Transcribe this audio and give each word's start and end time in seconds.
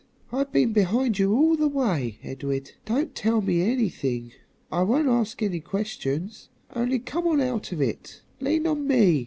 "I've 0.31 0.51
been 0.51 0.73
behind 0.73 1.19
you 1.19 1.31
all 1.31 1.55
the 1.55 1.67
way, 1.67 2.17
Edred. 2.23 2.71
Don't 2.85 3.13
tell 3.13 3.39
me 3.39 3.61
anything. 3.61 4.31
I 4.71 4.81
won't 4.81 5.07
ask 5.07 5.43
any 5.43 5.59
questions, 5.59 6.49
only 6.75 6.97
come 6.97 7.27
along 7.27 7.43
out 7.43 7.71
of 7.71 7.83
it. 7.83 8.23
Lean 8.39 8.65
on 8.65 8.87
me." 8.87 9.19